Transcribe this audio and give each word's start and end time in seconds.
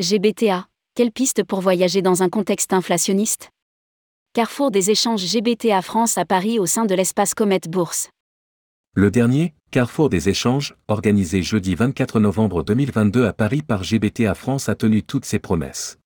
GBTA, 0.00 0.66
quelle 0.94 1.12
piste 1.12 1.44
pour 1.44 1.60
voyager 1.60 2.00
dans 2.00 2.22
un 2.22 2.30
contexte 2.30 2.72
inflationniste? 2.72 3.50
Carrefour 4.32 4.70
des 4.70 4.90
échanges 4.90 5.26
GBTA 5.26 5.82
France 5.82 6.16
à 6.16 6.24
Paris 6.24 6.58
au 6.58 6.64
sein 6.64 6.86
de 6.86 6.94
l'espace 6.94 7.34
Comet 7.34 7.60
Bourse. 7.68 8.08
Le 8.94 9.10
dernier, 9.10 9.52
Carrefour 9.70 10.08
des 10.08 10.30
échanges, 10.30 10.74
organisé 10.88 11.42
jeudi 11.42 11.74
24 11.74 12.18
novembre 12.18 12.62
2022 12.62 13.26
à 13.26 13.34
Paris 13.34 13.60
par 13.60 13.82
GBTA 13.82 14.34
France 14.34 14.70
a 14.70 14.74
tenu 14.74 15.02
toutes 15.02 15.26
ses 15.26 15.38
promesses. 15.38 15.98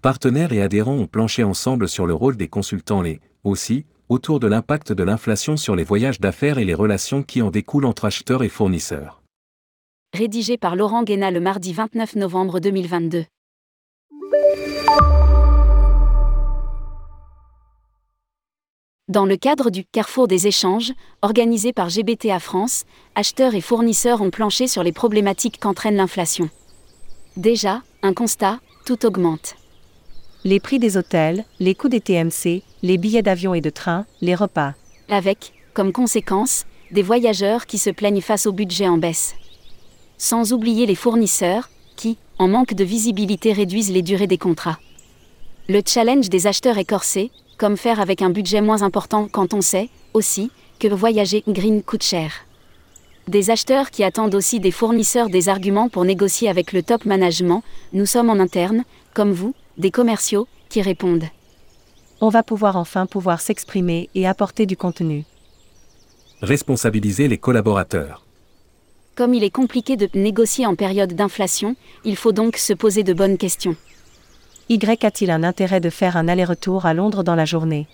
Partenaires 0.00 0.54
et 0.54 0.62
adhérents 0.62 0.96
ont 0.96 1.06
planché 1.06 1.44
ensemble 1.44 1.90
sur 1.90 2.06
le 2.06 2.14
rôle 2.14 2.38
des 2.38 2.48
consultants 2.48 3.04
et, 3.04 3.20
aussi, 3.44 3.84
autour 4.08 4.40
de 4.40 4.46
l'impact 4.46 4.90
de 4.90 5.02
l'inflation 5.02 5.58
sur 5.58 5.76
les 5.76 5.84
voyages 5.84 6.18
d'affaires 6.18 6.56
et 6.56 6.64
les 6.64 6.72
relations 6.72 7.22
qui 7.22 7.42
en 7.42 7.50
découlent 7.50 7.84
entre 7.84 8.06
acheteurs 8.06 8.42
et 8.42 8.48
fournisseurs 8.48 9.21
rédigé 10.14 10.58
par 10.58 10.76
Laurent 10.76 11.04
Guéna 11.04 11.30
le 11.30 11.40
mardi 11.40 11.72
29 11.72 12.16
novembre 12.16 12.60
2022. 12.60 13.24
Dans 19.08 19.24
le 19.24 19.36
cadre 19.36 19.70
du 19.70 19.84
Carrefour 19.86 20.28
des 20.28 20.46
échanges, 20.46 20.92
organisé 21.22 21.72
par 21.72 21.88
GBTA 21.88 22.40
France, 22.40 22.84
acheteurs 23.14 23.54
et 23.54 23.62
fournisseurs 23.62 24.20
ont 24.20 24.30
planché 24.30 24.66
sur 24.66 24.82
les 24.82 24.92
problématiques 24.92 25.58
qu'entraîne 25.58 25.96
l'inflation. 25.96 26.50
Déjà, 27.38 27.82
un 28.02 28.12
constat, 28.12 28.60
tout 28.84 29.06
augmente. 29.06 29.56
Les 30.44 30.60
prix 30.60 30.78
des 30.78 30.98
hôtels, 30.98 31.46
les 31.58 31.74
coûts 31.74 31.88
des 31.88 32.00
TMC, 32.00 32.62
les 32.82 32.98
billets 32.98 33.22
d'avion 33.22 33.54
et 33.54 33.62
de 33.62 33.70
train, 33.70 34.04
les 34.20 34.34
repas. 34.34 34.74
Avec, 35.08 35.54
comme 35.72 35.92
conséquence, 35.92 36.66
des 36.90 37.02
voyageurs 37.02 37.64
qui 37.64 37.78
se 37.78 37.88
plaignent 37.88 38.20
face 38.20 38.44
au 38.44 38.52
budget 38.52 38.88
en 38.88 38.98
baisse 38.98 39.36
sans 40.22 40.52
oublier 40.52 40.86
les 40.86 40.94
fournisseurs, 40.94 41.68
qui, 41.96 42.16
en 42.38 42.46
manque 42.46 42.74
de 42.74 42.84
visibilité, 42.84 43.52
réduisent 43.52 43.90
les 43.90 44.02
durées 44.02 44.28
des 44.28 44.38
contrats. 44.38 44.78
Le 45.68 45.82
challenge 45.84 46.30
des 46.30 46.46
acheteurs 46.46 46.78
est 46.78 46.84
corsé, 46.84 47.32
comme 47.58 47.76
faire 47.76 47.98
avec 47.98 48.22
un 48.22 48.30
budget 48.30 48.60
moins 48.60 48.82
important 48.82 49.26
quand 49.26 49.52
on 49.52 49.60
sait, 49.60 49.88
aussi, 50.14 50.52
que 50.78 50.86
voyager 50.86 51.42
green 51.48 51.82
coûte 51.82 52.04
cher. 52.04 52.30
Des 53.26 53.50
acheteurs 53.50 53.90
qui 53.90 54.04
attendent 54.04 54.36
aussi 54.36 54.60
des 54.60 54.70
fournisseurs 54.70 55.28
des 55.28 55.48
arguments 55.48 55.88
pour 55.88 56.04
négocier 56.04 56.48
avec 56.48 56.72
le 56.72 56.84
top 56.84 57.04
management, 57.04 57.64
nous 57.92 58.06
sommes 58.06 58.30
en 58.30 58.38
interne, 58.38 58.84
comme 59.14 59.32
vous, 59.32 59.56
des 59.76 59.90
commerciaux, 59.90 60.46
qui 60.68 60.82
répondent. 60.82 61.26
On 62.20 62.28
va 62.28 62.44
pouvoir 62.44 62.76
enfin 62.76 63.06
pouvoir 63.06 63.40
s'exprimer 63.40 64.08
et 64.14 64.28
apporter 64.28 64.66
du 64.66 64.76
contenu. 64.76 65.24
Responsabiliser 66.42 67.26
les 67.26 67.38
collaborateurs. 67.38 68.22
Comme 69.14 69.34
il 69.34 69.44
est 69.44 69.50
compliqué 69.50 69.96
de 69.96 70.08
négocier 70.14 70.64
en 70.64 70.74
période 70.74 71.12
d'inflation, 71.12 71.76
il 72.04 72.16
faut 72.16 72.32
donc 72.32 72.56
se 72.56 72.72
poser 72.72 73.02
de 73.02 73.12
bonnes 73.12 73.36
questions. 73.36 73.76
Y 74.70 75.04
a-t-il 75.04 75.30
un 75.30 75.42
intérêt 75.42 75.80
de 75.80 75.90
faire 75.90 76.16
un 76.16 76.28
aller-retour 76.28 76.86
à 76.86 76.94
Londres 76.94 77.22
dans 77.22 77.34
la 77.34 77.44
journée? 77.44 77.86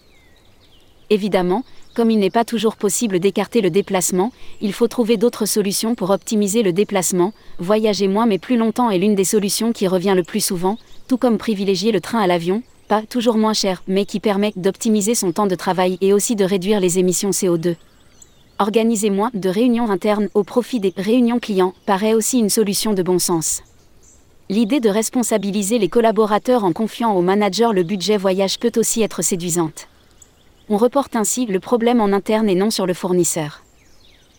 Évidemment, 1.11 1.65
comme 1.95 2.13
il 2.13 2.21
n'est 2.21 2.31
pas 2.31 2.45
toujours 2.45 2.77
possible 2.77 3.19
d'écarter 3.19 3.61
le 3.61 3.71
déplacement, 3.71 4.31
il 4.61 4.73
faut 4.73 4.87
trouver 4.87 5.17
d'autres 5.17 5.47
solutions 5.47 5.97
pour 5.97 6.11
optimiser 6.11 6.63
le 6.63 6.73
déplacement. 6.73 7.33
Voyager 7.59 8.07
moins 8.07 8.27
mais 8.27 8.39
plus 8.39 8.57
longtemps 8.57 8.91
est 8.91 8.99
l'une 8.99 9.17
des 9.17 9.25
solutions 9.25 9.73
qui 9.73 9.89
revient 9.89 10.15
le 10.15 10.23
plus 10.23 10.45
souvent, 10.45 10.79
tout 11.09 11.17
comme 11.17 11.39
privilégier 11.39 11.91
le 11.91 12.01
train 12.01 12.21
à 12.21 12.29
l'avion, 12.29 12.63
pas 12.87 13.03
toujours 13.03 13.39
moins 13.39 13.55
cher, 13.55 13.83
mais 13.89 14.05
qui 14.05 14.21
permet 14.21 14.53
d'optimiser 14.55 15.17
son 15.17 15.33
temps 15.33 15.49
de 15.49 15.57
travail 15.57 15.99
et 16.01 16.13
aussi 16.13 16.37
de 16.37 16.45
réduire 16.45 16.79
les 16.79 17.01
émissions 17.01 17.31
CO2. 17.31 17.75
Organiser 18.61 19.11
moins 19.11 19.31
de 19.35 19.49
réunions 19.49 19.89
internes 19.89 20.29
au 20.35 20.43
profit 20.43 20.81
des 20.81 20.93
réunions 20.97 21.39
clients 21.39 21.75
paraît 21.87 22.15
aussi 22.15 22.41
une 22.41 22.51
solution 22.51 22.93
de 22.93 23.05
bon 23.05 23.21
sens. 23.21 23.63
L'idée 24.49 24.81
de 24.81 24.89
responsabiliser 24.89 25.79
les 25.79 25.89
collaborateurs 25.89 26.65
en 26.65 26.73
confiant 26.73 27.13
au 27.15 27.23
manager 27.23 27.73
le 27.73 27.85
budget 27.85 28.17
voyage 28.17 28.59
peut 28.59 28.73
aussi 28.77 29.03
être 29.03 29.23
séduisante. 29.23 29.87
On 30.69 30.77
reporte 30.77 31.15
ainsi 31.15 31.47
le 31.47 31.61
problème 31.61 32.01
en 32.01 32.13
interne 32.13 32.49
et 32.49 32.57
non 32.57 32.71
sur 32.71 32.85
le 32.85 32.95
fournisseur. 32.95 33.63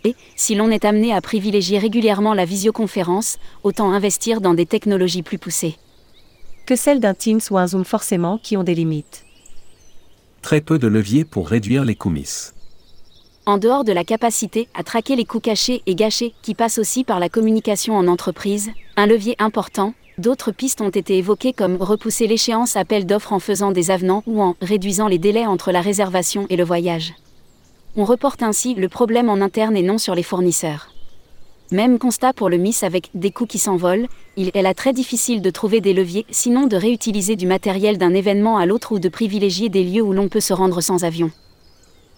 Et, 0.03 0.15
si 0.35 0.53
l'on 0.53 0.69
est 0.69 0.83
amené 0.83 1.13
à 1.13 1.21
privilégier 1.21 1.79
régulièrement 1.79 2.33
la 2.33 2.43
visioconférence, 2.43 3.37
autant 3.63 3.93
investir 3.93 4.41
dans 4.41 4.53
des 4.53 4.65
technologies 4.65 5.23
plus 5.23 5.37
poussées. 5.37 5.77
Que 6.65 6.75
celles 6.75 6.99
d'un 6.99 7.13
Teams 7.13 7.41
ou 7.51 7.57
un 7.57 7.67
Zoom 7.67 7.85
forcément 7.85 8.37
qui 8.37 8.57
ont 8.57 8.63
des 8.63 8.75
limites. 8.75 9.23
Très 10.41 10.59
peu 10.59 10.77
de 10.77 10.87
leviers 10.87 11.23
pour 11.23 11.47
réduire 11.47 11.85
les 11.85 11.95
commises 11.95 12.53
en 13.49 13.57
dehors 13.57 13.83
de 13.83 13.91
la 13.91 14.03
capacité 14.03 14.67
à 14.75 14.83
traquer 14.83 15.15
les 15.15 15.25
coûts 15.25 15.39
cachés 15.39 15.81
et 15.87 15.95
gâchés 15.95 16.35
qui 16.43 16.53
passent 16.53 16.77
aussi 16.77 17.03
par 17.03 17.19
la 17.19 17.29
communication 17.29 17.97
en 17.97 18.07
entreprise, 18.07 18.69
un 18.95 19.07
levier 19.07 19.35
important, 19.39 19.95
d'autres 20.19 20.51
pistes 20.51 20.81
ont 20.81 20.89
été 20.89 21.17
évoquées 21.17 21.53
comme 21.53 21.77
repousser 21.77 22.27
l'échéance 22.27 22.75
appel 22.75 23.07
d'offres 23.07 23.33
en 23.33 23.39
faisant 23.39 23.71
des 23.71 23.89
avenants 23.89 24.21
ou 24.27 24.39
en 24.39 24.55
réduisant 24.61 25.07
les 25.07 25.17
délais 25.17 25.47
entre 25.47 25.71
la 25.71 25.81
réservation 25.81 26.45
et 26.51 26.57
le 26.57 26.63
voyage. 26.63 27.15
On 27.95 28.05
reporte 28.05 28.43
ainsi 28.43 28.75
le 28.75 28.87
problème 28.87 29.31
en 29.31 29.41
interne 29.41 29.75
et 29.75 29.81
non 29.81 29.97
sur 29.97 30.13
les 30.13 30.21
fournisseurs. 30.21 30.93
Même 31.71 31.97
constat 31.97 32.33
pour 32.33 32.49
le 32.49 32.57
MIS 32.57 32.83
avec 32.83 33.09
des 33.15 33.31
coûts 33.31 33.47
qui 33.47 33.57
s'envolent, 33.57 34.07
il 34.37 34.51
est 34.53 34.61
là 34.61 34.75
très 34.75 34.93
difficile 34.93 35.41
de 35.41 35.49
trouver 35.49 35.81
des 35.81 35.93
leviers, 35.93 36.27
sinon 36.29 36.67
de 36.67 36.77
réutiliser 36.77 37.35
du 37.35 37.47
matériel 37.47 37.97
d'un 37.97 38.13
événement 38.13 38.59
à 38.59 38.67
l'autre 38.67 38.91
ou 38.91 38.99
de 38.99 39.09
privilégier 39.09 39.69
des 39.69 39.83
lieux 39.83 40.03
où 40.03 40.13
l'on 40.13 40.29
peut 40.29 40.39
se 40.39 40.53
rendre 40.53 40.81
sans 40.81 41.03
avion 41.03 41.31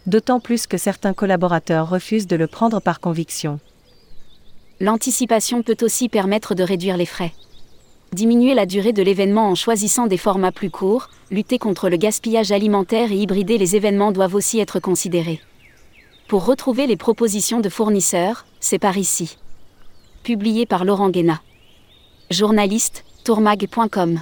d'autant 0.07 0.39
plus 0.39 0.67
que 0.67 0.77
certains 0.77 1.13
collaborateurs 1.13 1.89
refusent 1.89 2.27
de 2.27 2.35
le 2.35 2.47
prendre 2.47 2.79
par 2.79 2.99
conviction. 2.99 3.59
L'anticipation 4.79 5.61
peut 5.61 5.77
aussi 5.81 6.09
permettre 6.09 6.55
de 6.55 6.63
réduire 6.63 6.97
les 6.97 7.05
frais. 7.05 7.33
Diminuer 8.13 8.55
la 8.55 8.65
durée 8.65 8.93
de 8.93 9.03
l'événement 9.03 9.49
en 9.49 9.55
choisissant 9.55 10.07
des 10.07 10.17
formats 10.17 10.51
plus 10.51 10.69
courts, 10.69 11.09
lutter 11.29 11.59
contre 11.59 11.87
le 11.87 11.97
gaspillage 11.97 12.51
alimentaire 12.51 13.11
et 13.11 13.17
hybrider 13.17 13.57
les 13.57 13.75
événements 13.75 14.11
doivent 14.11 14.35
aussi 14.35 14.59
être 14.59 14.79
considérés. 14.79 15.39
Pour 16.27 16.45
retrouver 16.45 16.87
les 16.87 16.97
propositions 16.97 17.59
de 17.59 17.69
fournisseurs, 17.69 18.45
c'est 18.59 18.79
par 18.79 18.97
ici. 18.97 19.37
Publié 20.23 20.65
par 20.65 20.83
Laurent 20.83 21.09
Guéna. 21.09 21.41
Journaliste, 22.29 23.03
tourmag.com 23.23 24.21